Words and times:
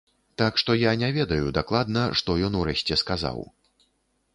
Так 0.41 0.53
што 0.61 0.75
я 0.83 0.93
не 1.01 1.11
ведаю 1.19 1.53
дакладна, 1.59 2.09
што 2.23 2.41
ён 2.49 2.59
у 2.63 2.67
рэшце 2.71 3.03
сказаў. 3.05 3.51